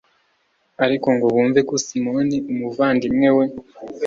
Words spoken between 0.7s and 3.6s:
ariko ngo bumve ko simoni, umuvandimwe we